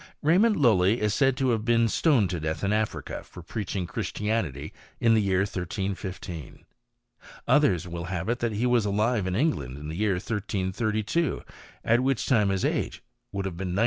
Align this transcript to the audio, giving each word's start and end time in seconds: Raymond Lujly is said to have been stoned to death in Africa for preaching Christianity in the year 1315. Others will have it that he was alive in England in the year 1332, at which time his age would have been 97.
Raymond 0.23 0.55
Lujly 0.55 0.97
is 0.99 1.13
said 1.13 1.37
to 1.37 1.49
have 1.49 1.63
been 1.63 1.87
stoned 1.87 2.31
to 2.31 2.39
death 2.39 2.63
in 2.63 2.73
Africa 2.73 3.21
for 3.23 3.43
preaching 3.43 3.85
Christianity 3.85 4.73
in 4.99 5.13
the 5.13 5.21
year 5.21 5.41
1315. 5.41 6.65
Others 7.47 7.87
will 7.87 8.05
have 8.05 8.27
it 8.27 8.39
that 8.39 8.53
he 8.53 8.65
was 8.65 8.83
alive 8.85 9.27
in 9.27 9.35
England 9.35 9.77
in 9.77 9.89
the 9.89 9.95
year 9.95 10.13
1332, 10.13 11.43
at 11.85 11.99
which 11.99 12.25
time 12.25 12.49
his 12.49 12.65
age 12.65 13.03
would 13.31 13.45
have 13.45 13.57
been 13.57 13.75
97. 13.75 13.79